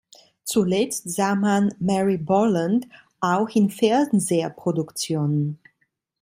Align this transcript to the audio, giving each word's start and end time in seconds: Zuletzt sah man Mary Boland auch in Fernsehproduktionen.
Zuletzt 0.45 1.11
sah 1.11 1.35
man 1.35 1.75
Mary 1.77 2.17
Boland 2.17 2.87
auch 3.19 3.49
in 3.49 3.69
Fernsehproduktionen. 3.69 5.59